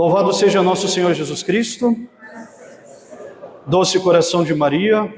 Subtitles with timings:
[0.00, 1.94] Louvado seja nosso Senhor Jesus Cristo,
[3.66, 5.12] doce coração de Maria,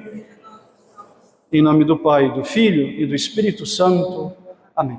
[1.53, 4.33] em nome do Pai, do Filho e do Espírito Santo.
[4.75, 4.99] Amém.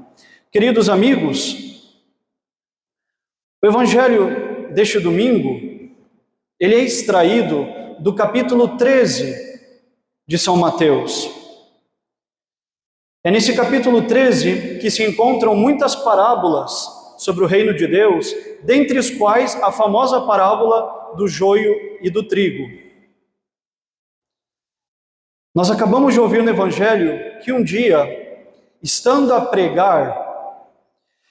[0.50, 2.02] Queridos amigos,
[3.62, 5.60] o Evangelho deste domingo,
[6.58, 7.68] ele é extraído
[8.00, 9.36] do capítulo 13
[10.26, 11.30] de São Mateus.
[13.22, 19.00] É nesse capítulo 13 que se encontram muitas parábolas sobre o reino de Deus, dentre
[19.00, 22.70] os quais a famosa parábola do joio e do trigo.
[25.56, 28.06] Nós acabamos de ouvir no Evangelho que um dia,
[28.82, 30.22] estando a pregar,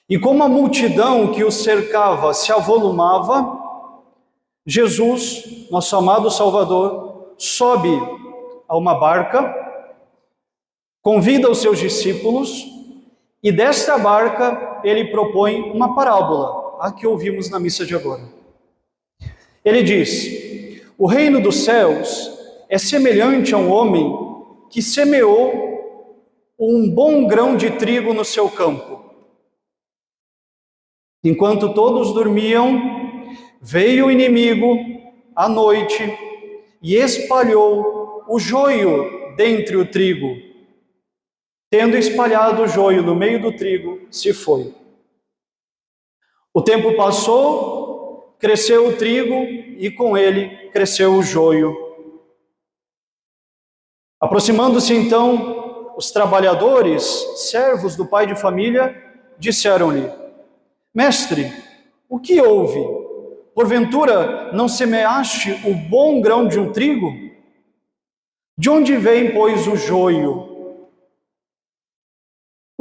[0.08, 3.60] e como a multidão que o cercava se avolumava,
[4.64, 7.90] Jesus, nosso amado Salvador, sobe
[8.66, 9.54] a uma barca,
[11.02, 12.64] convida os seus discípulos
[13.42, 18.22] e desta barca ele propõe uma parábola, a que ouvimos na missa de agora.
[19.64, 22.30] Ele diz: O reino dos céus
[22.68, 24.10] é semelhante a um homem
[24.70, 25.72] que semeou
[26.58, 29.02] um bom grão de trigo no seu campo.
[31.24, 32.80] Enquanto todos dormiam,
[33.60, 34.76] veio o inimigo
[35.34, 36.16] à noite
[36.82, 40.51] e espalhou o joio dentre o trigo
[41.72, 44.74] tendo espalhado o joio no meio do trigo, se foi.
[46.52, 49.34] O tempo passou, cresceu o trigo
[49.78, 51.74] e com ele cresceu o joio.
[54.20, 57.04] Aproximando-se então os trabalhadores,
[57.50, 58.94] servos do pai de família,
[59.38, 60.12] disseram-lhe:
[60.94, 61.50] Mestre,
[62.06, 62.84] o que houve?
[63.54, 67.10] Porventura não semeaste o bom grão de um trigo?
[68.58, 70.51] De onde vem, pois, o joio?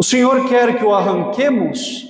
[0.01, 2.07] O Senhor quer que o arranquemos?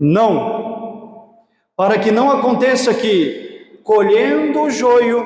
[0.00, 1.32] Não.
[1.76, 5.24] Para que não aconteça que, colhendo o joio,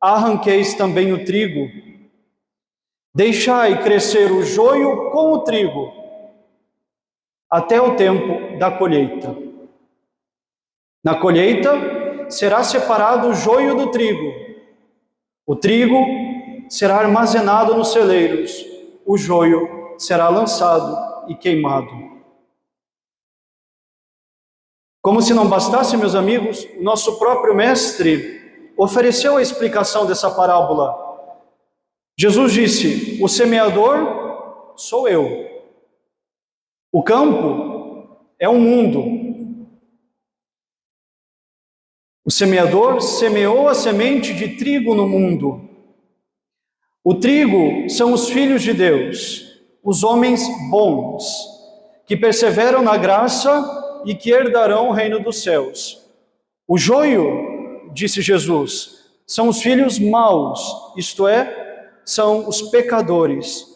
[0.00, 1.70] arranqueis também o trigo.
[3.14, 5.92] Deixai crescer o joio com o trigo,
[7.50, 9.36] até o tempo da colheita.
[11.04, 14.32] Na colheita será separado o joio do trigo.
[15.46, 16.02] O trigo
[16.70, 18.64] será armazenado nos celeiros
[19.04, 21.90] o joio será lançado e queimado.
[25.00, 30.96] Como se não bastasse, meus amigos, nosso próprio mestre ofereceu a explicação dessa parábola.
[32.16, 35.50] Jesus disse: O semeador sou eu.
[36.92, 39.22] O campo é o mundo.
[42.24, 45.68] O semeador semeou a semente de trigo no mundo.
[47.02, 49.51] O trigo são os filhos de Deus,
[49.82, 51.24] os homens bons,
[52.06, 56.02] que perseveram na graça e que herdarão o reino dos céus.
[56.66, 63.66] O joio, disse Jesus, são os filhos maus, isto é, são os pecadores.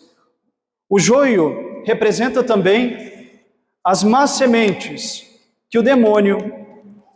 [0.88, 3.30] O joio representa também
[3.82, 5.24] as más sementes
[5.68, 6.38] que o demônio,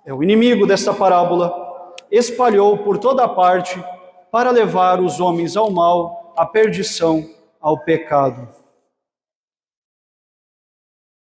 [0.05, 3.83] é o inimigo desta parábola, espalhou por toda parte
[4.31, 7.29] para levar os homens ao mal, à perdição,
[7.61, 8.60] ao pecado.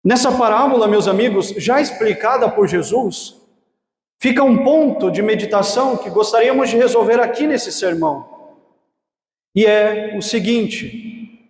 [0.04, 3.36] Nessa parábola, meus amigos, já explicada por Jesus,
[4.22, 8.28] fica um ponto de meditação que gostaríamos de resolver aqui nesse sermão.
[9.56, 11.42] E é o seguinte: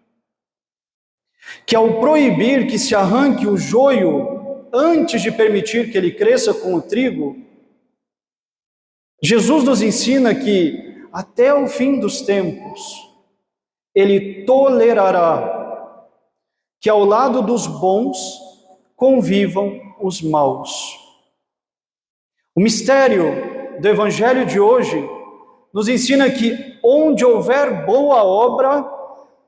[1.65, 6.75] que ao proibir que se arranque o joio antes de permitir que ele cresça com
[6.75, 7.35] o trigo,
[9.21, 12.79] Jesus nos ensina que até o fim dos tempos,
[13.95, 15.66] ele tolerará
[16.79, 18.17] que ao lado dos bons
[18.95, 20.97] convivam os maus.
[22.55, 25.07] O mistério do evangelho de hoje
[25.73, 28.89] nos ensina que onde houver boa obra,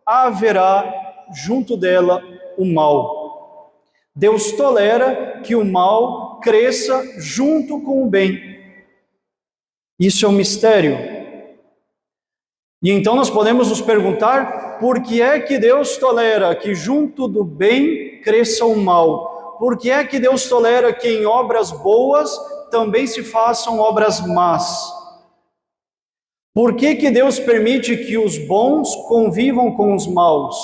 [0.06, 2.22] haverá junto dela
[2.58, 3.74] o mal.
[4.16, 8.60] Deus tolera que o mal cresça junto com o bem.
[10.00, 11.20] Isso é um mistério
[12.82, 17.44] e então nós podemos nos perguntar por que é que Deus tolera que junto do
[17.44, 19.58] bem cresça o mal?
[19.60, 22.32] Por que é que Deus tolera que em obras boas
[22.72, 24.98] também se façam obras más?
[26.54, 30.58] Por que, que Deus permite que os bons convivam com os maus?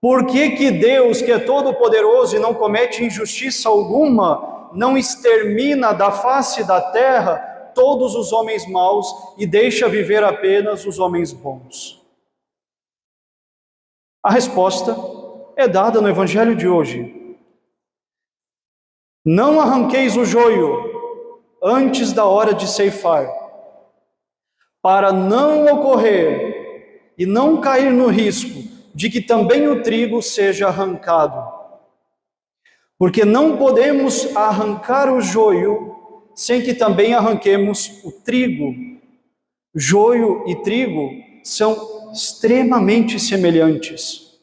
[0.00, 6.10] Por que, que Deus, que é todo-poderoso e não comete injustiça alguma, não extermina da
[6.10, 7.36] face da terra
[7.74, 9.06] todos os homens maus
[9.38, 12.03] e deixa viver apenas os homens bons?
[14.24, 14.96] A resposta
[15.54, 17.36] é dada no Evangelho de hoje.
[19.22, 20.90] Não arranqueis o joio
[21.62, 23.28] antes da hora de ceifar,
[24.80, 31.46] para não ocorrer e não cair no risco de que também o trigo seja arrancado.
[32.98, 38.74] Porque não podemos arrancar o joio sem que também arranquemos o trigo.
[39.74, 41.10] Joio e trigo
[41.42, 44.38] são extremamente semelhantes.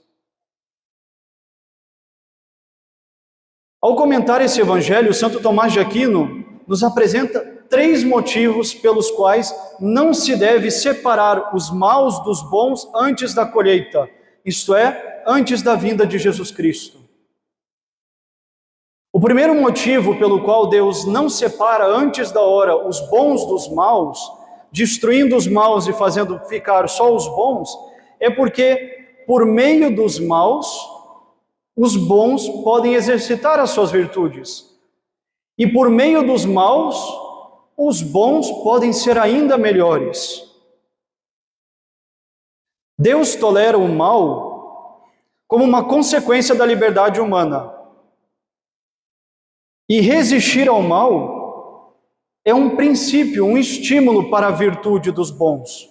[3.81, 7.39] Ao comentar esse evangelho, Santo Tomás de Aquino nos apresenta
[7.69, 14.07] três motivos pelos quais não se deve separar os maus dos bons antes da colheita,
[14.45, 16.99] isto é, antes da vinda de Jesus Cristo.
[19.13, 24.19] O primeiro motivo pelo qual Deus não separa antes da hora os bons dos maus,
[24.71, 27.69] destruindo os maus e fazendo ficar só os bons,
[28.19, 30.67] é porque por meio dos maus
[31.75, 34.69] os bons podem exercitar as suas virtudes.
[35.57, 36.95] E por meio dos maus,
[37.77, 40.49] os bons podem ser ainda melhores.
[42.97, 45.07] Deus tolera o mal
[45.47, 47.75] como uma consequência da liberdade humana.
[49.89, 51.40] E resistir ao mal
[52.43, 55.89] é um princípio, um estímulo para a virtude dos bons.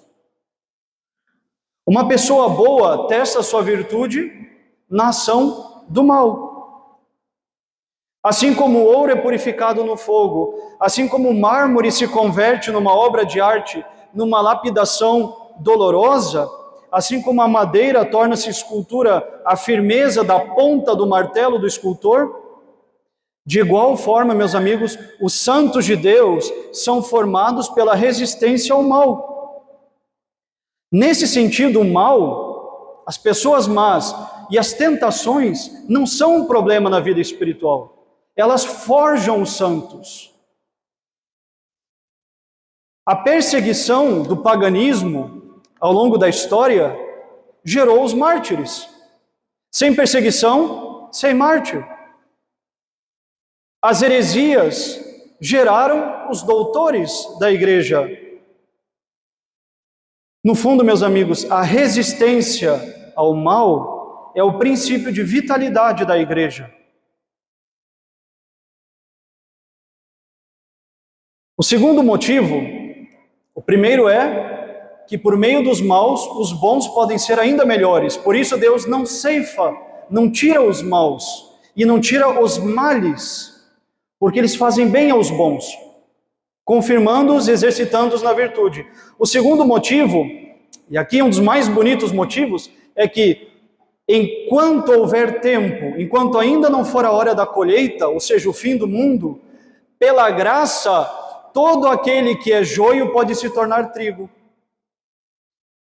[1.87, 4.31] Uma pessoa boa testa sua virtude
[4.89, 7.01] na ação do mal.
[8.23, 12.95] Assim como o ouro é purificado no fogo, assim como o mármore se converte numa
[12.95, 16.49] obra de arte, numa lapidação dolorosa,
[16.93, 22.40] assim como a madeira torna-se escultura, a firmeza da ponta do martelo do escultor,
[23.47, 29.31] de igual forma, meus amigos, os santos de Deus são formados pela resistência ao mal.
[30.93, 34.15] Nesse sentido, o mal, as pessoas más,
[34.51, 38.05] e as tentações não são um problema na vida espiritual,
[38.37, 40.35] elas forjam os santos.
[43.07, 46.97] A perseguição do paganismo ao longo da história
[47.65, 48.89] gerou os mártires.
[49.73, 51.85] Sem perseguição, sem mártir.
[53.83, 55.01] As heresias
[55.41, 58.07] geraram os doutores da igreja.
[60.45, 66.73] No fundo, meus amigos, a resistência ao mal é o princípio de vitalidade da igreja.
[71.57, 72.57] O segundo motivo,
[73.55, 78.17] o primeiro é que por meio dos maus os bons podem ser ainda melhores.
[78.17, 79.75] Por isso Deus não ceifa,
[80.09, 83.60] não tira os maus e não tira os males,
[84.21, 85.65] porque eles fazem bem aos bons,
[86.63, 88.87] confirmando-os e exercitando-os na virtude.
[89.19, 90.27] O segundo motivo,
[90.91, 93.49] e aqui um dos mais bonitos motivos, é que
[94.07, 98.77] enquanto houver tempo, enquanto ainda não for a hora da colheita, ou seja, o fim
[98.77, 99.41] do mundo,
[99.99, 101.05] pela graça,
[101.55, 104.29] todo aquele que é joio pode se tornar trigo.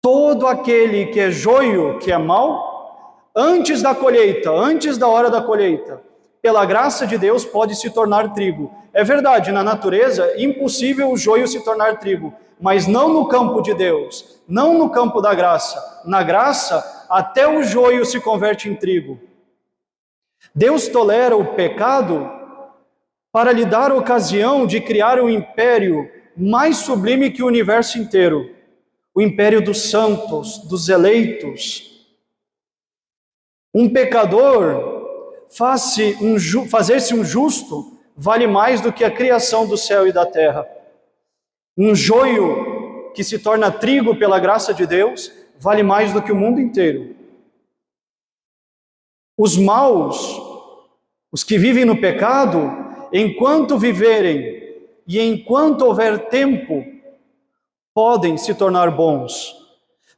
[0.00, 5.40] Todo aquele que é joio, que é mal, antes da colheita, antes da hora da
[5.42, 6.11] colheita,
[6.42, 8.74] pela graça de Deus pode se tornar trigo.
[8.92, 13.72] É verdade, na natureza, impossível o joio se tornar trigo, mas não no campo de
[13.72, 16.02] Deus, não no campo da graça.
[16.04, 19.20] Na graça, até o joio se converte em trigo.
[20.54, 22.28] Deus tolera o pecado
[23.30, 28.50] para lhe dar ocasião de criar um império mais sublime que o universo inteiro
[29.14, 32.06] o império dos santos, dos eleitos.
[33.74, 34.91] Um pecador
[35.56, 40.26] faz-se um, fazer-se um justo vale mais do que a criação do céu e da
[40.26, 40.66] terra.
[41.76, 46.36] Um joio que se torna trigo pela graça de Deus vale mais do que o
[46.36, 47.14] mundo inteiro.
[49.36, 50.40] Os maus,
[51.30, 52.70] os que vivem no pecado,
[53.12, 54.62] enquanto viverem
[55.06, 56.84] e enquanto houver tempo,
[57.94, 59.54] podem se tornar bons.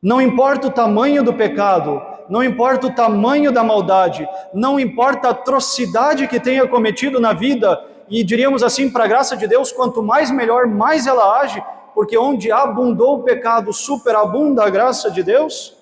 [0.02, 5.30] Não importa o tamanho do pecado, não importa o tamanho da maldade, não importa a
[5.32, 10.02] atrocidade que tenha cometido na vida, e diríamos assim, para a graça de Deus, quanto
[10.02, 11.62] mais melhor, mais ela age,
[11.94, 15.76] porque onde abundou o pecado, superabunda a graça de Deus.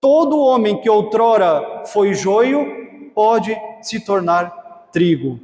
[0.00, 5.38] Todo homem que outrora foi joio pode se tornar trigo.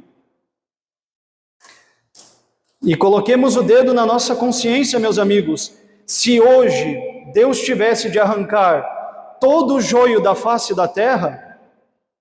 [2.83, 5.71] E coloquemos o dedo na nossa consciência, meus amigos.
[6.05, 6.99] Se hoje
[7.31, 9.00] Deus tivesse de arrancar
[9.41, 11.59] todo o joio da face da terra,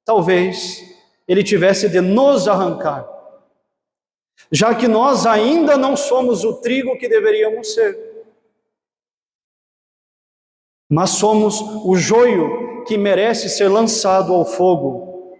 [0.04, 0.82] talvez
[1.28, 3.20] Ele tivesse de nos arrancar
[4.50, 8.24] já que nós ainda não somos o trigo que deveríamos ser,
[10.88, 15.36] mas somos o joio que merece ser lançado ao fogo.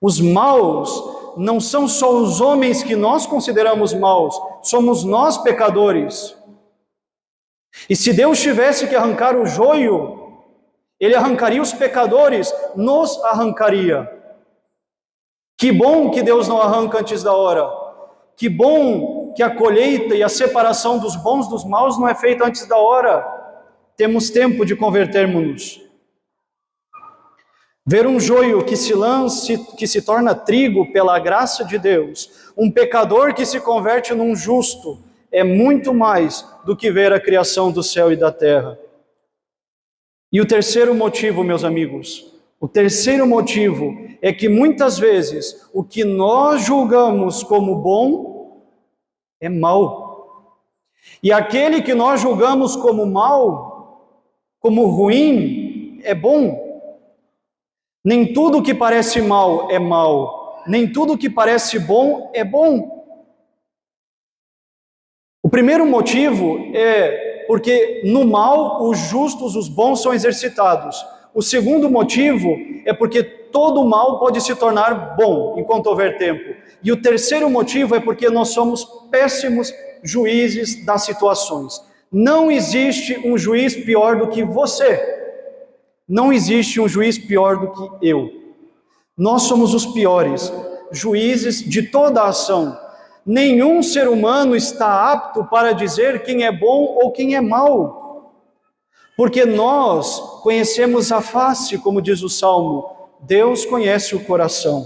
[0.00, 6.34] Os maus não são só os homens que nós consideramos maus, somos nós pecadores.
[7.90, 10.25] E se Deus tivesse que arrancar o joio,
[10.98, 14.10] ele arrancaria os pecadores, nos arrancaria.
[15.58, 17.66] Que bom que Deus não arranca antes da hora.
[18.36, 22.44] Que bom que a colheita e a separação dos bons dos maus não é feita
[22.46, 23.26] antes da hora.
[23.96, 25.80] Temos tempo de convertermos-nos.
[27.86, 32.70] Ver um joio que se lance, que se torna trigo pela graça de Deus, um
[32.70, 34.98] pecador que se converte num justo,
[35.30, 38.78] é muito mais do que ver a criação do céu e da terra.
[40.32, 46.04] E o terceiro motivo, meus amigos, o terceiro motivo é que muitas vezes o que
[46.04, 48.66] nós julgamos como bom
[49.40, 50.66] é mal.
[51.22, 54.18] E aquele que nós julgamos como mal,
[54.58, 56.64] como ruim, é bom.
[58.04, 62.96] Nem tudo que parece mal é mal, nem tudo que parece bom é bom.
[65.42, 71.04] O primeiro motivo é porque no mal os justos, os bons são exercitados.
[71.34, 76.54] O segundo motivo é porque todo mal pode se tornar bom enquanto houver tempo.
[76.82, 79.72] E o terceiro motivo é porque nós somos péssimos
[80.02, 81.80] juízes das situações.
[82.10, 85.14] Não existe um juiz pior do que você.
[86.08, 88.30] Não existe um juiz pior do que eu.
[89.16, 90.52] Nós somos os piores
[90.92, 92.78] juízes de toda a ação.
[93.26, 98.06] Nenhum ser humano está apto para dizer quem é bom ou quem é mau
[99.16, 102.90] porque nós conhecemos a face, como diz o salmo,
[103.20, 104.84] Deus conhece o coração.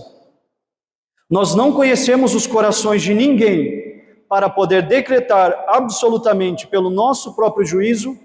[1.29, 8.17] Nós não conhecemos os corações de ninguém para poder decretar absolutamente pelo nosso próprio juízo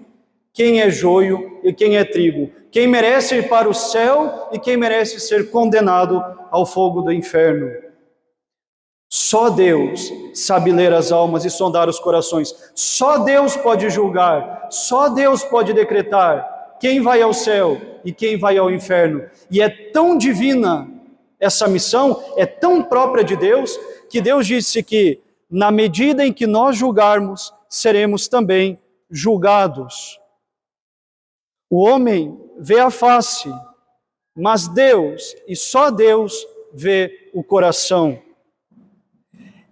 [0.52, 4.76] quem é joio e quem é trigo, quem merece ir para o céu e quem
[4.76, 7.85] merece ser condenado ao fogo do inferno.
[9.18, 12.54] Só Deus sabe ler as almas e sondar os corações.
[12.74, 14.68] Só Deus pode julgar.
[14.70, 19.24] Só Deus pode decretar quem vai ao céu e quem vai ao inferno.
[19.50, 20.86] E é tão divina
[21.40, 23.80] essa missão, é tão própria de Deus,
[24.10, 25.18] que Deus disse que
[25.50, 28.78] na medida em que nós julgarmos, seremos também
[29.10, 30.20] julgados.
[31.70, 33.50] O homem vê a face,
[34.36, 38.25] mas Deus, e só Deus, vê o coração.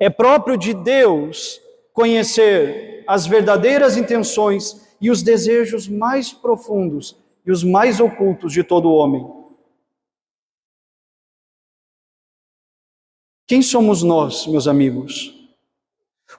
[0.05, 1.63] É próprio de Deus
[1.95, 8.93] conhecer as verdadeiras intenções e os desejos mais profundos e os mais ocultos de todo
[8.93, 9.27] homem.
[13.47, 15.35] Quem somos nós, meus amigos?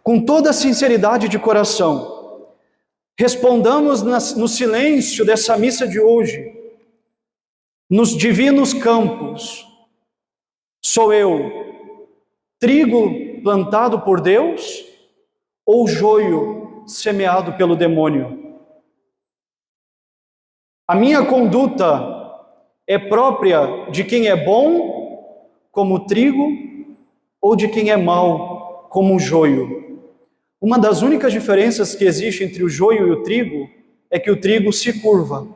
[0.03, 2.53] Com toda sinceridade de coração,
[3.17, 4.03] respondamos
[4.35, 6.53] no silêncio dessa missa de hoje,
[7.89, 9.65] nos divinos campos.
[10.83, 11.49] Sou eu,
[12.59, 14.83] trigo plantado por Deus
[15.63, 18.57] ou joio semeado pelo demônio?
[20.87, 22.01] A minha conduta
[22.87, 26.47] é própria de quem é bom, como trigo,
[27.39, 30.01] ou de quem é mau, como joio?
[30.59, 33.69] Uma das únicas diferenças que existe entre o joio e o trigo
[34.09, 35.47] é que o trigo se curva,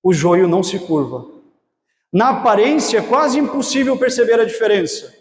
[0.00, 1.26] o joio não se curva.
[2.12, 5.19] Na aparência é quase impossível perceber a diferença.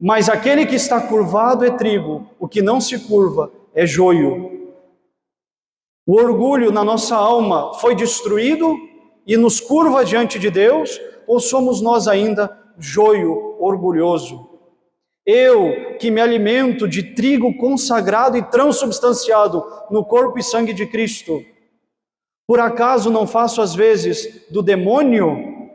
[0.00, 4.72] Mas aquele que está curvado é trigo, o que não se curva é joio.
[6.06, 8.74] O orgulho na nossa alma foi destruído
[9.26, 14.48] e nos curva diante de Deus, ou somos nós ainda joio orgulhoso?
[15.26, 21.44] Eu, que me alimento de trigo consagrado e transubstanciado no corpo e sangue de Cristo,
[22.48, 25.70] por acaso não faço às vezes do demônio,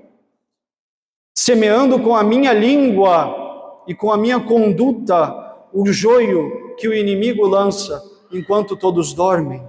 [1.37, 3.44] semeando com a minha língua
[3.87, 8.01] e com a minha conduta o joio que o inimigo lança
[8.31, 9.65] enquanto todos dormem.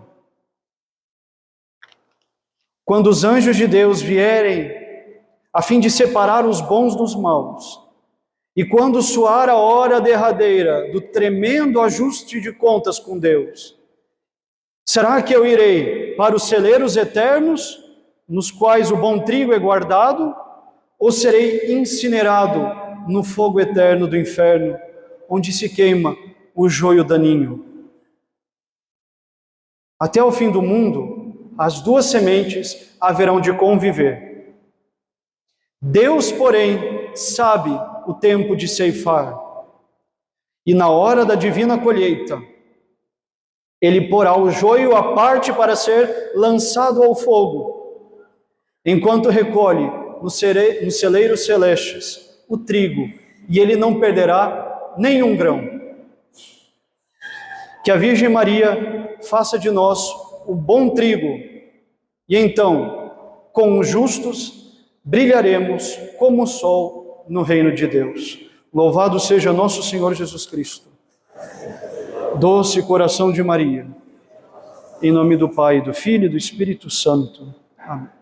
[2.84, 4.70] Quando os anjos de Deus vierem
[5.52, 7.80] a fim de separar os bons dos maus,
[8.54, 13.76] e quando soar a hora derradeira do tremendo ajuste de contas com Deus,
[14.88, 17.82] será que eu irei para os celeiros eternos,
[18.28, 20.34] nos quais o bom trigo é guardado,
[20.98, 24.78] ou serei incinerado no fogo eterno do inferno,
[25.28, 26.16] onde se queima
[26.54, 27.64] o joio daninho.
[29.98, 34.54] Até o fim do mundo, as duas sementes haverão de conviver.
[35.80, 37.70] Deus, porém, sabe
[38.06, 39.38] o tempo de ceifar,
[40.64, 42.40] e na hora da divina colheita,
[43.80, 48.24] ele porá o joio à parte para ser lançado ao fogo,
[48.84, 49.90] enquanto recolhe
[50.22, 50.38] nos
[50.98, 53.08] celeiros celestes o trigo
[53.48, 55.76] e ele não perderá nenhum grão.
[57.84, 60.10] Que a Virgem Maria faça de nós
[60.46, 61.38] o bom trigo,
[62.28, 63.12] e então,
[63.52, 64.72] com os justos,
[65.04, 68.40] brilharemos como o sol no reino de Deus.
[68.72, 70.88] Louvado seja nosso Senhor Jesus Cristo.
[72.38, 73.86] Doce coração de Maria.
[75.00, 77.54] Em nome do Pai, do Filho e do Espírito Santo.
[77.78, 78.15] Amém.